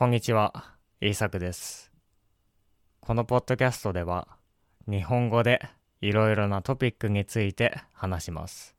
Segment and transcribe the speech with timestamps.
[0.00, 1.92] こんにちは、イーサクです。
[3.00, 4.28] このポッドキャストでは、
[4.88, 5.60] 日本語で
[6.00, 8.74] いろいろなトピックについて話します。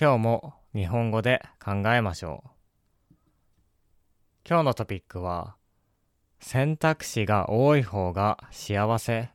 [0.00, 3.14] 今日も日本語で考えましょう。
[4.48, 5.56] 今日のトピックは、
[6.38, 9.30] 選択肢が多い方が幸せ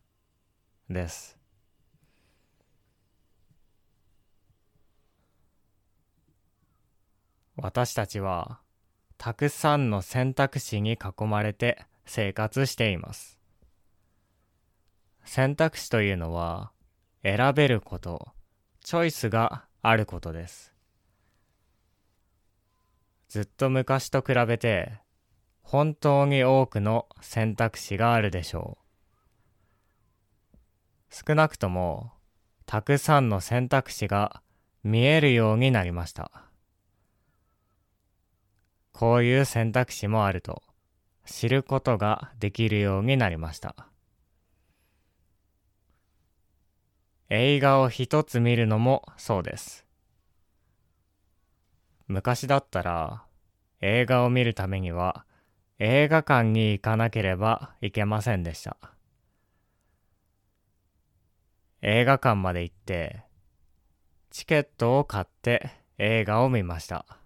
[0.90, 1.38] です。
[7.58, 8.62] 私たちは
[9.20, 13.38] たくさんの選択肢に囲まれて生活しています。
[15.26, 16.72] 選択肢というのは
[17.22, 18.30] 選べること、
[18.82, 20.74] チョイスがあることです。
[23.28, 25.02] ずっと昔と比べて
[25.64, 28.78] 本当に多くの選択肢があるでしょ
[30.54, 30.58] う。
[31.10, 32.14] 少なくとも
[32.66, 34.42] たくさんの選択肢が
[34.82, 36.49] 見えるようになりました。
[39.00, 40.62] こういう選択肢もあると
[41.26, 43.88] 知ることができるようになりました。
[47.30, 49.86] 映画を一つ見るのもそうです。
[52.10, 53.24] 昔だったら
[53.80, 55.24] 映画を見るためには
[55.78, 58.76] 映画館に行かなければいけませんでした。
[61.82, 63.24] 映画館まで行って
[64.30, 67.19] チケットを買って映画を見ました。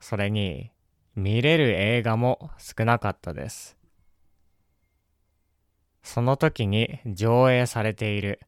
[0.00, 0.70] それに
[1.14, 3.76] 見れる映画も少なかったです。
[6.02, 8.40] その時に上映されている、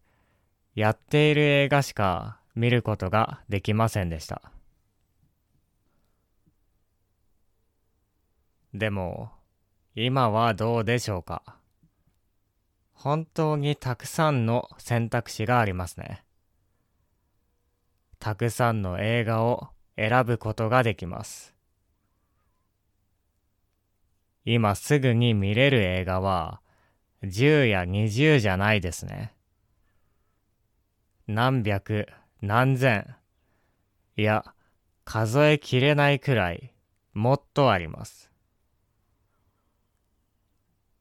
[0.75, 4.53] やっている映画しか見ることができませんでした。
[8.75, 9.31] でも、
[9.95, 11.57] 今はどうでしょうか
[12.93, 16.25] 本当にたくさんの選択肢がありますね。
[18.19, 19.69] たくさんの映画を
[19.99, 21.55] 選ぶことができます。
[24.45, 26.61] 今すぐに見れる映画は
[27.25, 29.35] 10や20じゃないですね。
[31.27, 32.07] 何百、
[32.41, 33.17] 何千、
[34.17, 34.45] いや、
[35.05, 36.73] 数えきれないくらい、
[37.13, 38.31] もっとあります。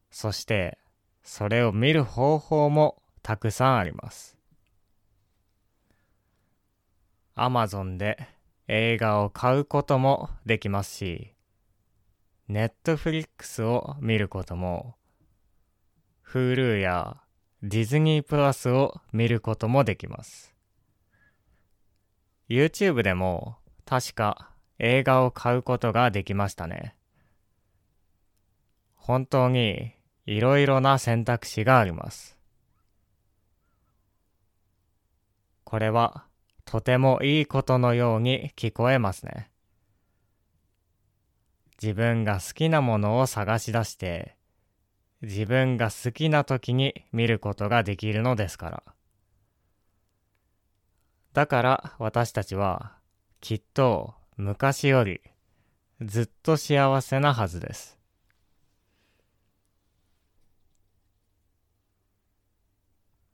[0.10, 0.80] そして、
[1.22, 4.36] それを見る方法もたくさんあります。
[7.36, 8.37] アマゾンで
[8.68, 11.34] 映画を買うこともできますし、
[12.50, 14.96] ネットフリックスを見ることも、
[16.26, 17.18] Hulu や
[17.64, 20.54] ディズニープラスを見ることもできます。
[22.50, 26.96] YouTube でも確か映画を買うことができましたね。
[28.96, 29.94] 本当に
[30.26, 32.38] いろいろな選択肢があります。
[35.64, 36.26] これは
[36.68, 39.50] とてもいいことのように聞こえますね。
[41.82, 44.36] 自分が好きなものを探し出して、
[45.22, 48.84] 自分が好きな時に見ることができるのですから。
[51.32, 52.98] だから私たちは
[53.40, 55.22] きっと昔より
[56.02, 57.98] ずっと幸せなはずです。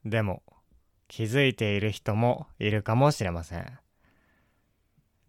[0.05, 0.43] でも
[1.15, 3.79] 気づいている人もいるかもしれません。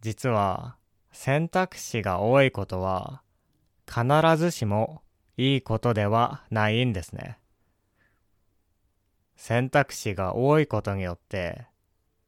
[0.01, 0.77] 実は
[1.13, 3.21] 選択肢が多いことは
[3.87, 4.03] 必
[4.39, 5.03] ずしも
[5.37, 7.39] いいことではないんですね。
[9.37, 11.67] 選択肢が多いことによって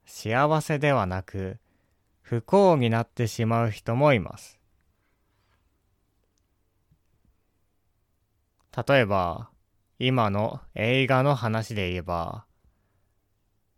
[0.04, 1.56] 幸せではなく
[2.20, 4.60] 不幸になってしまう人もいます。
[8.86, 9.48] 例えば
[9.98, 12.44] 今の映画の話で言えば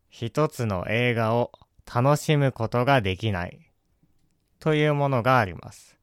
[0.09, 1.53] 一つの映画を
[1.85, 3.73] 楽しむことができない
[4.59, 5.99] というものがあります。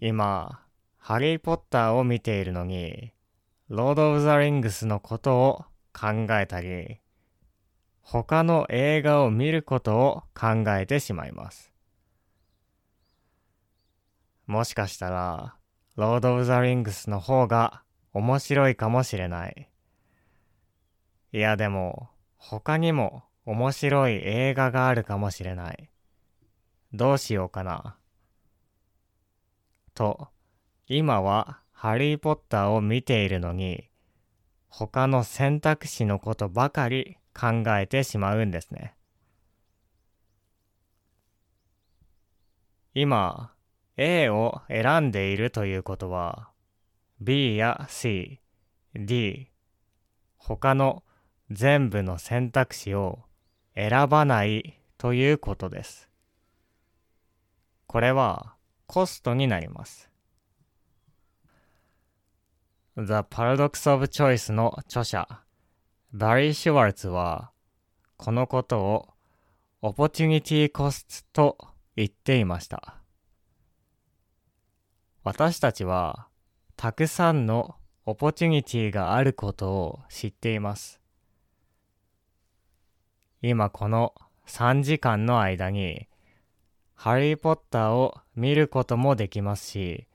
[0.00, 0.62] 今、
[0.96, 3.12] ハリー・ポッターを見ているのに、
[3.68, 7.00] ロード・オブ・ザ・リングスのことを考えたり、
[8.00, 11.72] 他の映画を見ることを考えてしまいます。
[14.46, 15.56] もしかしたら、
[15.96, 17.82] ロード・オブ・ザ・リングスの方が
[18.12, 19.68] 面白いかもしれない。
[21.32, 25.90] いやでも、他にも面白い映画があるかもしれない。
[26.92, 27.98] どうしようかな。
[29.94, 30.28] と、
[30.86, 33.90] 今はハリーポッターを見ているのに、
[34.68, 38.94] 他の選択肢のことばかり考えてしまうんですね。
[42.94, 43.52] 今、
[43.96, 46.50] A を選んでいるということは、
[47.20, 48.40] B や C、
[48.94, 49.50] D、
[50.36, 51.02] 他の
[51.50, 53.20] 全部の選択肢を
[53.74, 56.08] 選ばないということです。
[57.86, 58.54] これは
[58.86, 60.10] コストになります。
[62.96, 65.28] The Paradox of Choice の著者、
[66.12, 67.52] バリー・シュワルツは、
[68.16, 69.08] このことを
[69.82, 71.58] Opportunity Cost と
[71.94, 72.96] 言っていました。
[75.22, 76.26] 私たちは、
[76.74, 80.97] たくさんのオポチュニティがあることを知っています。
[83.40, 84.14] 今この
[84.46, 86.08] 3時間の間に、
[86.94, 90.08] ハリー・ポッターを見ることもできますし、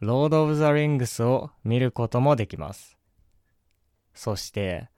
[0.00, 2.98] ロード・オブ・ザ・リングスを見ることもできます。
[4.14, 4.88] そして、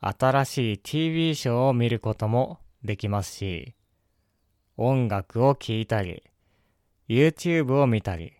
[0.00, 3.74] 新しい TV ショーを見ることもできますし、
[4.78, 6.22] 音楽を聴いたり、
[7.06, 8.32] YouTube を見たり、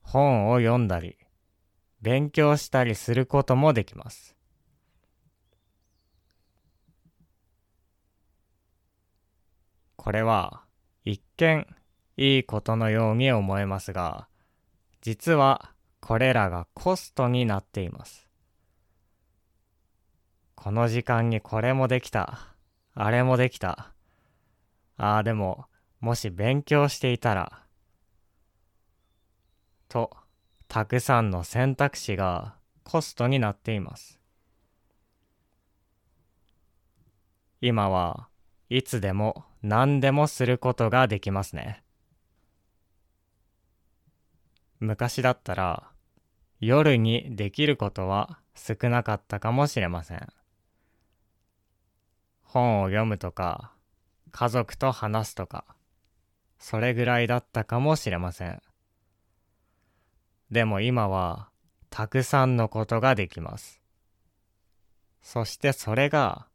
[0.00, 1.16] 本を読んだり、
[2.02, 4.36] 勉強したりすることもできます。
[10.04, 10.60] これは
[11.06, 11.66] 一見
[12.18, 14.28] いいことのように思えますが、
[15.00, 15.70] 実は
[16.02, 18.28] これらがコストになっています。
[20.56, 22.54] この時間にこれもできた、
[22.92, 23.94] あれもできた。
[24.98, 25.64] ああ、でも、
[26.00, 27.62] もし勉強していたら、
[29.88, 30.14] と、
[30.68, 34.20] たくさんの選択肢がコストになっています。
[37.62, 38.28] 今は
[38.68, 41.82] いつでも何でもすることができますね。
[44.78, 45.90] 昔だったら
[46.60, 50.28] 夜にできることは少なかったかもしれません。
[52.42, 53.72] 本を読むとか
[54.32, 55.64] 家族と話すとか
[56.58, 58.60] それぐらいだったかもしれません。
[60.50, 61.48] でも今は
[61.88, 63.80] たくさんのことができます。
[65.22, 66.48] そしてそれが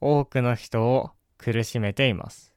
[0.00, 2.52] 多くの人を苦しめています。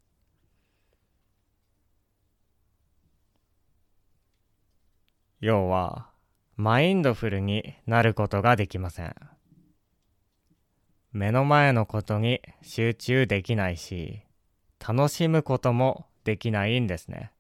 [5.40, 6.10] 要は、
[6.56, 9.16] マインドフルになることができません。
[11.12, 14.22] 目の前のことに集中できないし、
[14.86, 17.32] 楽しむこともできないんですね。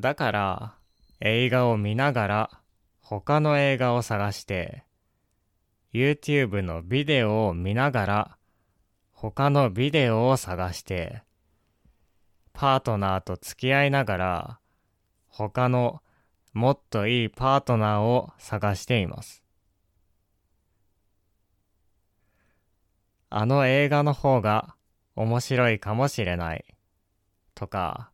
[0.00, 0.74] だから、
[1.20, 2.60] 映画を見ながら
[3.00, 4.84] 他の映画を探して、
[5.94, 8.38] YouTube のビデオを見ながら
[9.12, 11.22] 他のビデオを探して、
[12.52, 14.58] パートナーと付き合いながら
[15.28, 16.02] 他の
[16.52, 19.44] もっといいパートナーを探しています。
[23.30, 24.74] あの映画の方が
[25.14, 26.64] 面白いかもしれない
[27.54, 28.10] とか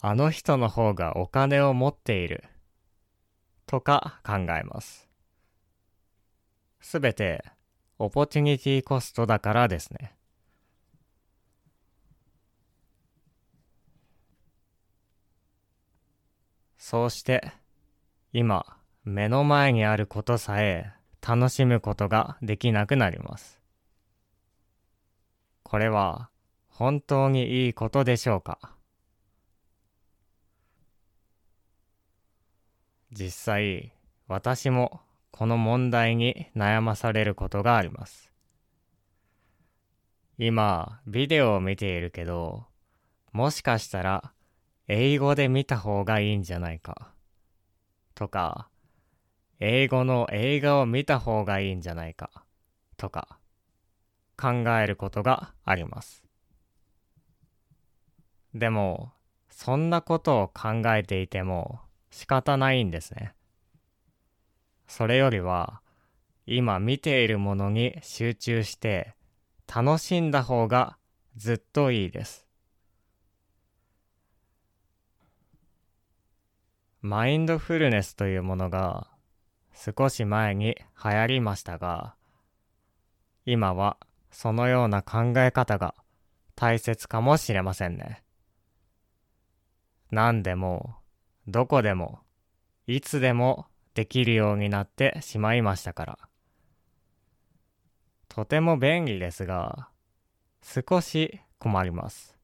[0.00, 2.44] あの人の方がお金を持っている
[3.66, 5.03] とか考えます。
[6.86, 7.42] すべて
[7.98, 10.14] オポチュニティコストだからですね。
[16.76, 17.52] そうして
[18.34, 20.92] 今目の前にあることさえ
[21.26, 23.62] 楽しむことができなくなります。
[25.62, 26.28] これは
[26.68, 28.76] 本当にいいことでしょうか？
[33.10, 33.94] 実際
[34.28, 35.00] 私も
[35.36, 38.30] この問題に悩まされることがあります。
[40.38, 42.66] 今ビデオを見ているけど
[43.32, 44.32] もしかしたら
[44.86, 47.10] 英語で見た方がいいんじゃないか
[48.14, 48.68] とか
[49.58, 52.30] 英語の映画を見た方がいいんじゃないか
[52.96, 53.40] とか
[54.40, 56.22] 考えることがあります。
[58.54, 59.10] でも
[59.50, 61.80] そんなことを考えていても
[62.12, 63.34] 仕方ないんですね。
[64.96, 65.80] それよりは、
[66.46, 69.16] 今見ているものに集中して
[69.66, 70.96] 楽しんだ方が
[71.34, 72.46] ずっといいです。
[77.02, 79.08] マインドフルネスというものが
[79.74, 82.14] 少し前に流行りましたが、
[83.46, 83.96] 今は
[84.30, 85.96] そのような考え方が
[86.54, 88.22] 大切かもしれませんね。
[90.12, 90.94] 何でも
[91.48, 92.20] どこでも、
[92.86, 96.18] いつでもできるようになってしまいましたから。
[98.28, 99.88] とても便利ですが、
[100.62, 102.36] 少し困ります。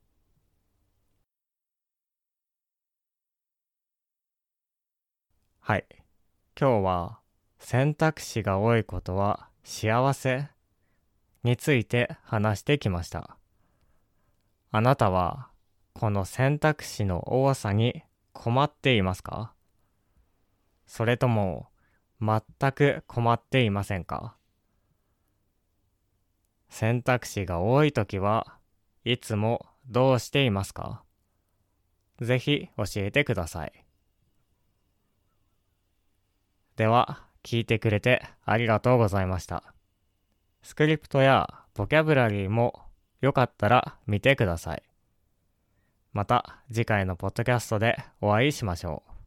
[5.61, 5.85] はい。
[6.59, 7.21] 今日は
[7.59, 10.49] 選択肢が多いことは幸せ
[11.42, 13.37] について話してきました。
[14.71, 15.49] あなたは
[15.95, 18.02] この選択肢の多さに
[18.33, 19.52] 困っていますか？
[20.92, 21.68] それとも
[22.20, 22.42] 全
[22.73, 24.35] く困っていませんか？
[26.68, 28.59] 選択肢が多いときは
[29.04, 31.04] いつもどうしていますか？
[32.20, 33.85] ぜひ教えてください。
[36.75, 39.73] では、聞いてくれてありがとうございました。
[40.64, 42.82] スクリプトやボキャブラリーも
[43.20, 44.82] よかったら見てください。
[46.12, 49.20] また次回のポッドキャストでお会いしましょう。